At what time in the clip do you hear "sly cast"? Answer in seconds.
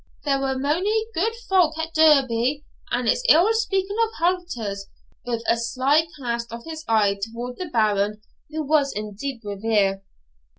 5.57-6.51